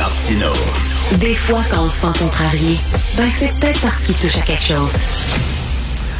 [0.00, 0.46] Martino.
[1.18, 2.78] Des fois, quand on se sent contrarié,
[3.18, 4.94] ben c'est peut-être parce qu'il touche à quelque chose.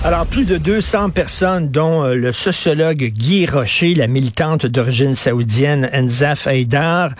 [0.04, 5.88] Alors, plus de 200 personnes, dont euh, le sociologue Guy Rocher, la militante d'origine saoudienne
[5.94, 7.12] Enzaf Haïdar,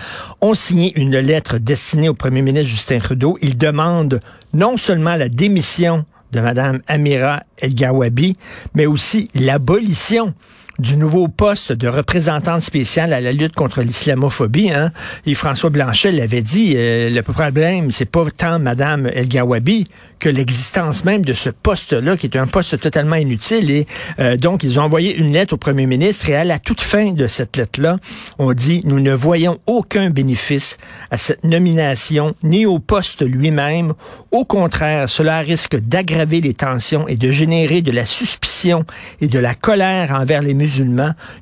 [0.43, 3.39] ont signé une lettre destinée au premier ministre Justin Trudeau.
[3.41, 4.21] Ils demandent
[4.53, 8.37] non seulement la démission de Mme Amira El-Gawabi,
[8.75, 10.35] mais aussi l'abolition
[10.81, 14.71] du nouveau poste de représentante spéciale à la lutte contre l'islamophobie.
[14.71, 14.93] Hein?
[15.27, 19.87] Et François Blanchet l'avait dit, euh, le problème, c'est pas tant Madame El Gawabi
[20.19, 23.71] que l'existence même de ce poste-là, qui est un poste totalement inutile.
[23.71, 23.87] Et
[24.19, 27.13] euh, donc, ils ont envoyé une lettre au premier ministre et à la toute fin
[27.13, 27.97] de cette lettre-là,
[28.39, 30.77] on dit, nous ne voyons aucun bénéfice
[31.11, 33.95] à cette nomination, ni au poste lui-même.
[34.31, 38.85] Au contraire, cela risque d'aggraver les tensions et de générer de la suspicion
[39.21, 40.70] et de la colère envers les musulmans.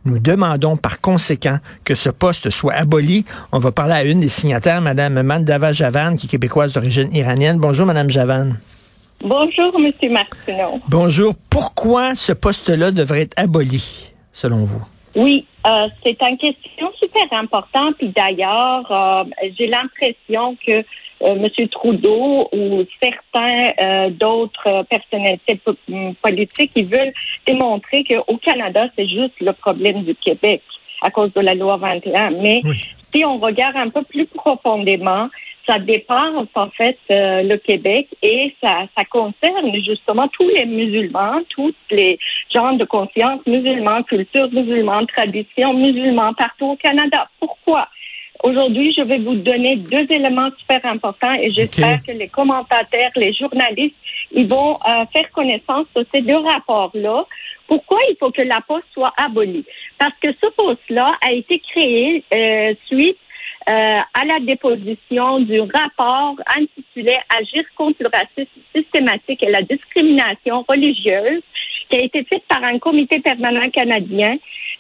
[0.05, 3.25] Nous demandons par conséquent que ce poste soit aboli.
[3.53, 7.59] On va parler à une des signataires, Madame Mandava Javan, qui est québécoise d'origine iranienne.
[7.59, 8.55] Bonjour, Madame Javan.
[9.21, 10.13] Bonjour, M.
[10.13, 10.81] Martineau.
[10.89, 11.35] Bonjour.
[11.51, 14.83] Pourquoi ce poste-là devrait être aboli, selon vous?
[15.17, 17.97] Oui, euh, c'est une question super importante.
[17.99, 19.25] Puis d'ailleurs, euh,
[19.59, 20.85] j'ai l'impression que
[21.21, 21.49] M.
[21.71, 25.61] Trudeau ou certains d'autres personnalités
[26.23, 27.13] politiques, ils veulent
[27.47, 30.63] démontrer qu'au Canada, c'est juste le problème du Québec
[31.03, 32.31] à cause de la loi 21.
[32.43, 32.63] Mais
[33.13, 35.29] si on regarde un peu plus profondément,
[35.69, 41.41] ça dépasse en fait euh, le Québec et ça, ça concerne justement tous les musulmans,
[41.51, 42.19] tous les
[42.55, 47.29] genres de conscience musulmans, culture musulmane, tradition musulmane partout au Canada.
[47.39, 47.87] Pourquoi?
[48.45, 53.33] Aujourd'hui, je vais vous donner deux éléments super importants et j'espère que les commentateurs, les
[53.33, 53.97] journalistes,
[54.33, 57.27] ils vont euh, faire connaissance de ces deux rapports-là.
[57.67, 59.65] Pourquoi il faut que la poste soit abolie?
[59.99, 63.19] Parce que ce poste-là a été créé euh, suite
[63.69, 70.65] euh, à la déposition du rapport intitulé Agir contre le racisme systématique et la discrimination
[70.69, 71.43] religieuse
[71.91, 74.37] qui a été fait par un comité permanent canadien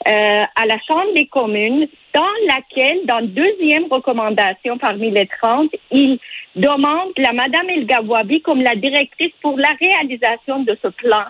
[0.06, 6.18] euh, à la Chambre des communes, dans laquelle, dans deuxième recommandation parmi les 30, il
[6.56, 11.24] demande la Madame El Gawwabi comme la directrice pour la réalisation de ce plan,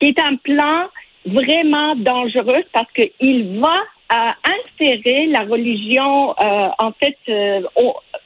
[0.00, 0.86] qui est un plan
[1.26, 7.60] vraiment dangereux parce qu'il va à insérer la religion, euh, en fait, euh,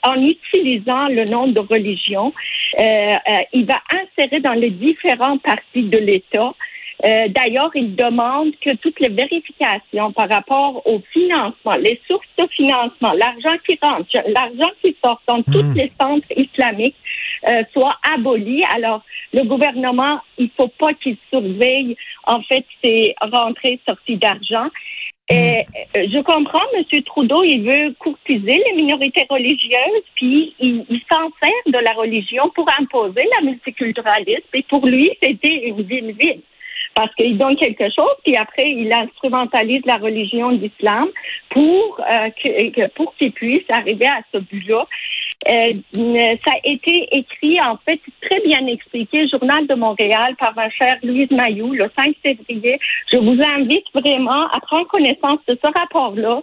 [0.05, 2.33] en utilisant le nom de religion,
[2.79, 3.15] euh,
[3.53, 6.55] il va insérer dans les différentes parties de l'État.
[7.03, 13.13] D'ailleurs, il demande que toutes les vérifications par rapport au financement, les sources de financement,
[13.13, 15.75] l'argent qui rentre, l'argent qui sort dans tous hmm.
[15.75, 16.97] les centres islamiques
[17.73, 18.63] soient abolies.
[18.75, 24.69] Alors, le gouvernement, il faut pas qu'il surveille en fait ces rentrées sorties d'argent.
[25.29, 25.99] Et mm.
[25.99, 27.03] euh, je comprends, M.
[27.05, 32.69] Trudeau, il veut courtiser les minorités religieuses, puis il, s'en sert de la religion pour
[32.79, 34.49] imposer la multiculturalisme.
[34.55, 36.43] Et pour lui, c'était une ville vide.
[36.95, 41.09] Parce qu'il donne quelque chose, puis après, il instrumentalise la religion d'islam
[41.51, 44.87] pour, euh, que, pour qu'il puisse arriver à ce but-là.
[45.49, 45.73] Euh,
[46.45, 50.99] ça a été écrit, en fait, très bien expliqué, Journal de Montréal, par ma chère
[51.03, 52.79] Louise Mayou, le 5 février.
[53.11, 56.43] Je vous invite vraiment à prendre connaissance de ce rapport-là.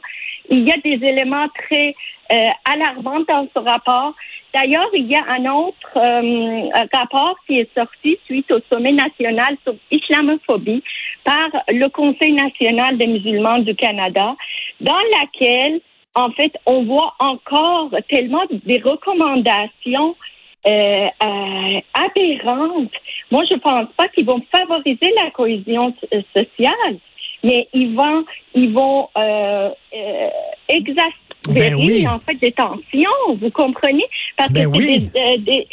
[0.50, 1.96] Il y a des éléments très
[2.32, 4.14] euh, alarmants dans ce rapport.
[4.54, 9.56] D'ailleurs, il y a un autre euh, rapport qui est sorti suite au sommet national
[9.64, 10.84] sur l'islamophobie
[11.24, 14.36] par le Conseil national des musulmans du Canada,
[14.82, 15.82] dans laquelle
[16.16, 20.16] en fait, on voit encore tellement des recommandations
[20.68, 22.92] euh, euh, aberrantes.
[23.32, 25.94] Moi, je pense pas qu'ils vont favoriser la cohésion
[26.36, 26.98] sociale,
[27.44, 30.30] mais ils vont, ils vont euh, euh
[31.50, 31.74] ben
[32.08, 33.36] en fait des tensions.
[33.42, 34.06] Vous comprenez?
[34.38, 35.00] Parce ben que c'est
[35.40, 35.68] des,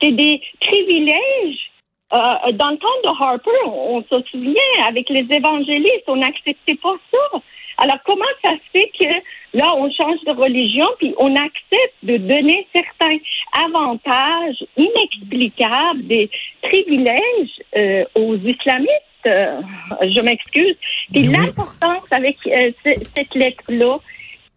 [0.00, 1.70] des, des, privilèges.
[2.12, 6.96] dans le temps de Harper, on, on se souvient, avec les évangélistes, on n'acceptait pas
[7.10, 7.40] ça.
[7.78, 12.16] Alors, comment ça se fait que là, on change de religion, puis on accepte de
[12.16, 13.18] donner certains
[13.52, 16.28] avantages inexplicables, des
[16.60, 19.07] privilèges euh, aux islamistes?
[19.26, 19.60] Euh,
[20.02, 20.76] je m'excuse.
[21.12, 23.98] Puis l'importance avec euh, cette lettre-là,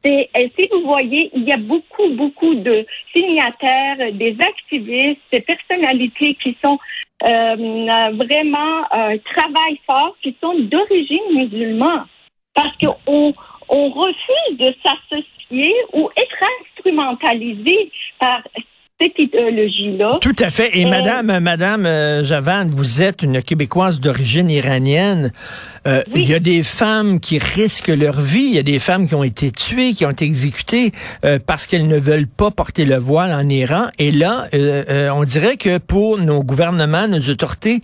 [0.03, 2.85] c'est, si vous voyez, il y a beaucoup, beaucoup de
[3.15, 6.79] signataires, des activistes, des personnalités qui sont
[7.23, 8.81] vraiment
[9.25, 12.07] travaillent fort, qui sont d'origine musulmane
[12.53, 13.33] parce qu'on
[13.69, 18.41] on refuse de s'associer ou être instrumentalisé par
[19.01, 20.19] cette idéologie-là.
[20.21, 20.77] Tout à fait.
[20.77, 25.31] Et, Madame, Madame euh, Javan, vous êtes une Québécoise d'origine iranienne.
[25.87, 28.43] Euh, il y a des femmes qui risquent leur vie.
[28.43, 30.91] Il y a des femmes qui ont été tuées, qui ont été exécutées
[31.25, 33.87] euh, parce qu'elles ne veulent pas porter le voile en Iran.
[33.97, 34.47] Et là,
[35.13, 37.81] on dirait que pour nos gouvernements, nos autorités,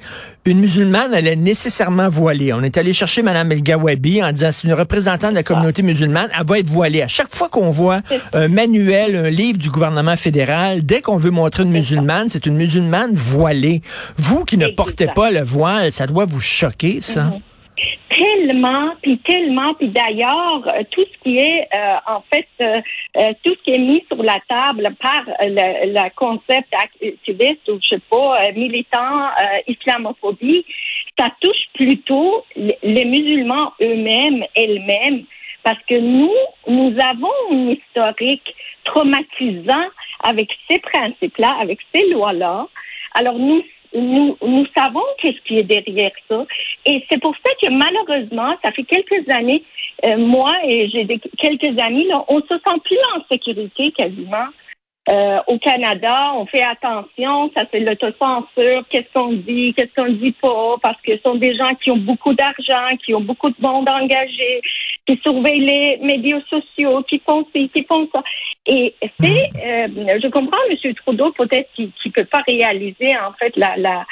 [0.47, 2.53] une musulmane, elle est nécessairement voilée.
[2.53, 5.81] On est allé chercher Madame El Gawabi en disant c'est une représentante de la communauté
[5.81, 7.01] musulmane, elle va être voilée.
[7.01, 8.01] À chaque fois qu'on voit
[8.31, 12.55] un manuel, un livre du gouvernement fédéral, dès qu'on veut montrer une musulmane, c'est une
[12.55, 13.81] musulmane voilée.
[14.17, 17.25] Vous qui ne portez pas le voile, ça doit vous choquer, ça.
[17.25, 17.39] Mhm.
[18.37, 23.55] Tellement, puis tellement, puis d'ailleurs, euh, tout ce qui est, euh, en fait, euh, tout
[23.55, 28.51] ce qui est mis sur la table par le, concept activiste ou je sais pas,
[28.51, 29.29] militant
[29.67, 30.65] islamophobie,
[31.17, 35.23] ça touche plutôt les musulmans eux-mêmes, elles-mêmes,
[35.63, 36.33] parce que nous,
[36.67, 38.55] nous avons une historique
[38.85, 39.87] traumatisant
[40.23, 42.67] avec ces principes-là, avec ces lois-là.
[43.15, 43.63] Alors, nous,
[43.93, 46.45] nous, nous savons qu'est-ce qui est derrière ça.
[46.85, 49.63] Et c'est pour ça que malheureusement, ça fait quelques années,
[50.05, 51.07] euh, moi et j'ai
[51.37, 54.47] quelques amis, là, on se sent plus en sécurité quasiment
[55.09, 60.33] euh, au Canada, on fait attention, ça c'est l'autocensure, qu'est-ce qu'on dit, qu'est-ce qu'on dit
[60.33, 63.55] pas, parce que ce sont des gens qui ont beaucoup d'argent, qui ont beaucoup de
[63.61, 64.61] monde engagé,
[65.07, 68.21] qui surveillent les médias sociaux, qui font ci, qui font ça.
[68.65, 69.87] Et c'est, euh,
[70.21, 70.93] je comprends M.
[70.95, 74.05] Trudeau peut-être qui ne peut pas réaliser en fait la, la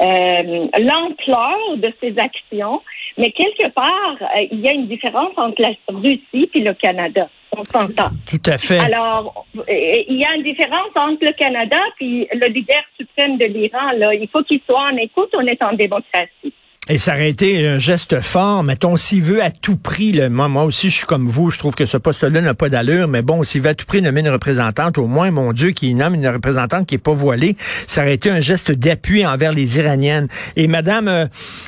[0.00, 2.82] euh, l'ampleur de ses actions,
[3.18, 7.28] mais quelque part, euh, il y a une différence entre la Russie et le Canada.
[7.54, 8.08] On s'entend.
[8.26, 8.78] Tout à fait.
[8.78, 13.44] Alors, euh, il y a une différence entre le Canada puis le leader suprême de
[13.44, 13.92] l'Iran.
[13.98, 15.28] Là, il faut qu'il soit en écoute.
[15.34, 16.54] On est en démocratie.
[16.92, 20.64] Et ça aurait été un geste fort, mettons, s'il veut à tout prix, moi, moi
[20.64, 23.42] aussi je suis comme vous, je trouve que ce poste-là n'a pas d'allure, mais bon,
[23.44, 26.28] s'il veut à tout prix nommer une représentante, au moins, mon Dieu, qu'il nomme une
[26.28, 27.56] représentante qui est pas voilée,
[27.86, 30.28] ça aurait été un geste d'appui envers les Iraniennes.
[30.56, 31.26] Et Madame, euh,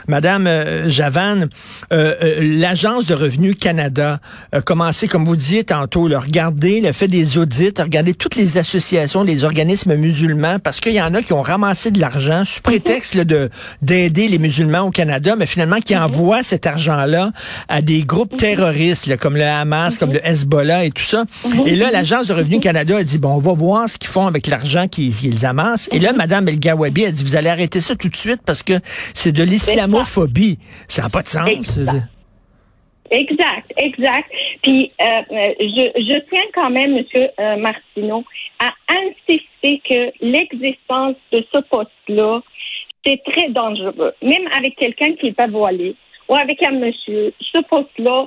[0.08, 1.46] Madame euh, Javan,
[1.94, 4.20] euh, l'Agence de revenus Canada
[4.52, 8.58] a commencé, comme vous disiez tantôt, le regarder, le fait des audits, regarder toutes les
[8.58, 12.60] associations, les organismes musulmans, parce qu'il y en a qui ont ramassé de l'argent sous
[12.60, 13.48] prétexte de
[13.80, 17.30] d'aider les musulmans au Canada mais finalement qui envoie cet argent-là
[17.68, 21.24] à des groupes terroristes, comme le Hamas, comme le Hezbollah et tout ça.
[21.66, 24.26] Et là, l'Agence de revenus Canada a dit, bon, on va voir ce qu'ils font
[24.26, 25.88] avec l'argent qu'ils amassent.
[25.92, 28.62] Et là, Mme El Gawabi a dit, vous allez arrêter ça tout de suite parce
[28.62, 28.74] que
[29.14, 30.58] c'est de l'islamophobie.
[30.88, 31.48] Ça n'a pas de sens.
[33.10, 34.30] Exact, exact.
[34.62, 35.22] Puis euh,
[35.60, 38.24] je, je, tiens quand même, Monsieur euh, Martineau,
[38.58, 42.40] à insister que l'existence de ce poste-là
[43.04, 44.12] c'est très dangereux.
[44.22, 45.96] Même avec quelqu'un qui n'est pas voilé
[46.28, 48.26] ou avec un monsieur, ce poste-là,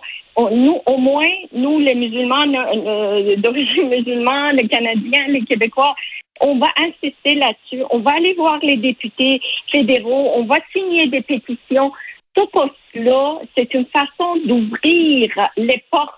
[0.51, 5.95] nous, au moins, nous, les musulmans euh, d'origine musulmane, les Canadiens, les Québécois,
[6.41, 7.83] on va insister là-dessus.
[7.89, 9.41] On va aller voir les députés
[9.71, 10.33] fédéraux.
[10.35, 11.91] On va signer des pétitions.
[12.38, 16.13] Ce poste-là, c'est une façon d'ouvrir les portes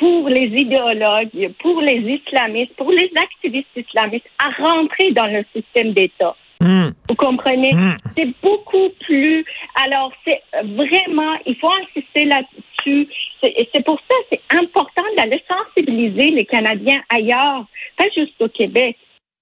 [0.00, 5.92] pour les idéologues, pour les islamistes, pour les activistes islamistes à rentrer dans le système
[5.92, 6.34] d'État.
[6.60, 7.74] Vous comprenez?
[7.74, 7.96] Hmm.
[8.16, 9.44] C'est beaucoup plus.
[9.84, 13.08] Alors, c'est vraiment, il faut insister là-dessus.
[13.42, 17.64] C'est pour ça, c'est important d'aller sensibiliser les Canadiens ailleurs,
[17.96, 18.96] pas juste au Québec.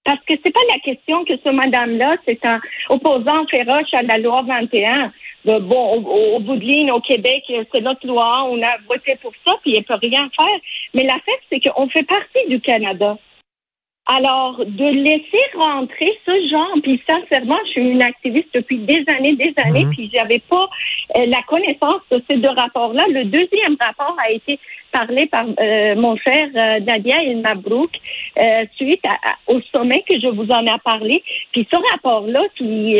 [0.04, 4.18] Parce que c'est pas la question que ce madame-là, c'est un opposant féroce à la
[4.18, 5.12] loi 21.
[5.60, 9.54] bon, au, bout de ligne, au Québec, c'est notre loi, on a voté pour ça,
[9.62, 10.60] puis elle peut rien faire.
[10.92, 13.16] Mais la fait, c'est qu'on fait partie du Canada.
[14.06, 19.34] Alors, de laisser rentrer ce genre, puis sincèrement, je suis une activiste depuis des années,
[19.34, 19.90] des années, mhm.
[19.92, 20.68] puis j'avais pas
[21.16, 23.06] euh, la connaissance de ces deux rapports-là.
[23.08, 24.58] Le deuxième rapport a été
[24.94, 27.90] parlé par euh, mon frère euh, Nadia El Mabrouk
[28.38, 29.02] euh, suite
[29.48, 31.22] au sommet que je vous en ai parlé.
[31.52, 32.96] Puis ce rapport-là, qui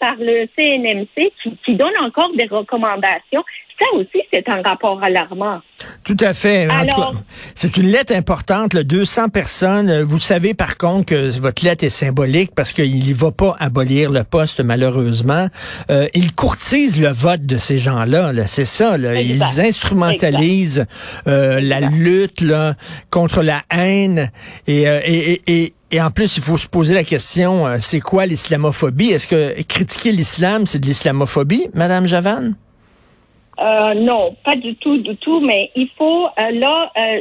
[0.00, 3.44] par le CNMC, qui, qui donne encore des recommandations,
[3.78, 5.60] ça aussi, c'est un rapport alarmant.
[6.04, 6.68] Tout à fait.
[7.54, 10.02] C'est une lettre importante, le 200 personnes.
[10.02, 14.10] Vous savez par contre que votre lettre est symbolique parce qu'il ne va pas abolir
[14.10, 15.48] le poste malheureusement.
[15.90, 18.32] Euh, il courtise le vote de ces gens-là.
[18.46, 18.96] c'est ça.
[18.98, 20.86] Ils instrumentalisent
[21.26, 22.74] euh, la lutte là,
[23.10, 24.30] contre la haine
[24.66, 28.00] et, euh, et, et, et en plus, il faut se poser la question, euh, c'est
[28.00, 29.10] quoi l'islamophobie?
[29.10, 32.54] Est-ce que critiquer l'islam, c'est de l'islamophobie, Madame Javan?
[33.60, 37.20] Euh, non, pas du tout, du tout, mais il faut, euh, là, euh,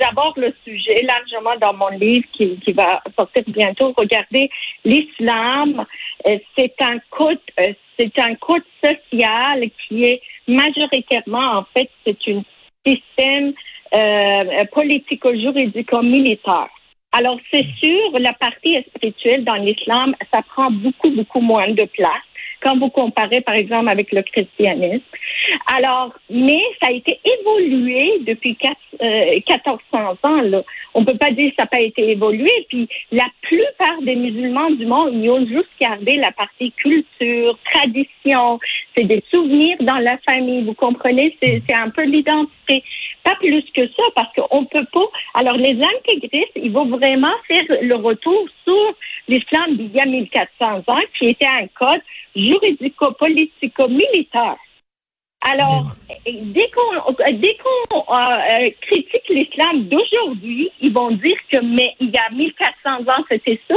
[0.00, 3.92] j'aborde le sujet largement dans mon livre qui, qui va sortir bientôt.
[3.96, 4.50] Regardez,
[4.84, 5.84] l'islam,
[6.56, 7.40] c'est un code,
[7.98, 12.42] c'est un code social qui est majoritairement, en fait, c'est un
[12.86, 13.52] système
[14.72, 16.68] politico-juridico-militaire.
[17.12, 22.27] Alors, c'est sûr, la partie spirituelle dans l'islam, ça prend beaucoup, beaucoup moins de place
[22.62, 25.04] quand vous comparez, par exemple, avec le christianisme.
[25.74, 30.40] Alors, mais ça a été évolué depuis 4, euh, 1400 ans.
[30.42, 30.62] Là.
[30.94, 32.50] On peut pas dire que ça n'a pas été évolué.
[32.68, 38.58] Puis, la plupart des musulmans du monde, ils ont juste gardé la partie culture, tradition.
[38.96, 40.62] C'est des souvenirs dans la famille.
[40.64, 41.36] Vous comprenez?
[41.42, 42.82] C'est un peu l'identité.
[43.28, 45.04] Pas plus que ça, parce qu'on peut pas.
[45.34, 48.94] Alors, les intégristes, ils vont vraiment faire le retour sur
[49.28, 52.00] l'islam d'il y a 1400 ans, qui était un code
[52.34, 54.56] juridico-politico-militaire.
[55.42, 55.94] Alors,
[56.24, 62.16] dès qu'on dès qu'on euh, critique l'islam d'aujourd'hui, ils vont dire que mais il y
[62.16, 63.74] a 1400 ans c'était ça.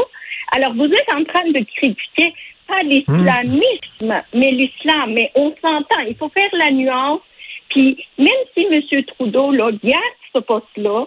[0.54, 2.34] Alors vous êtes en train de critiquer
[2.68, 5.14] pas l'islamisme, mais l'islam.
[5.14, 6.00] Mais on s'entend.
[6.08, 7.20] Il faut faire la nuance.
[7.72, 9.04] Puis même si M.
[9.18, 11.06] Trudeau là, garde ce poste-là,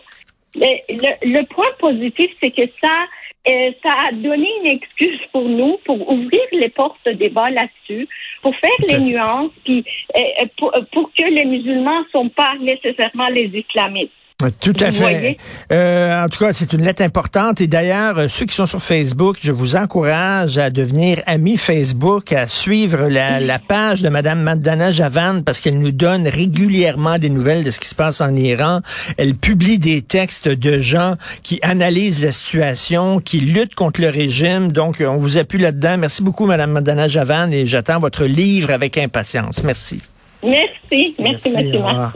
[0.56, 3.06] le, le, le point positif c'est que ça
[3.46, 8.08] euh, ça a donné une excuse pour nous pour ouvrir les portes de débat là-dessus,
[8.40, 9.84] pour faire les nuances, puis
[10.16, 14.12] euh, euh, pour, pour, que les musulmans ne sont pas nécessairement les islamistes.
[14.60, 15.38] Tout à fait.
[15.70, 17.60] Euh, en tout cas, c'est une lettre importante.
[17.60, 22.32] Et d'ailleurs, euh, ceux qui sont sur Facebook, je vous encourage à devenir amis Facebook,
[22.32, 27.28] à suivre la, la page de Madame Madana Javan parce qu'elle nous donne régulièrement des
[27.28, 28.80] nouvelles de ce qui se passe en Iran.
[29.18, 31.14] Elle publie des textes de gens
[31.44, 34.72] qui analysent la situation, qui luttent contre le régime.
[34.72, 35.96] Donc, on vous appuie là-dedans.
[35.96, 39.62] Merci beaucoup, Madame Madana Javan, et j'attends votre livre avec impatience.
[39.62, 40.00] Merci.
[40.42, 41.14] Merci.
[41.20, 41.78] Merci, Merci.
[41.80, 42.12] Merci.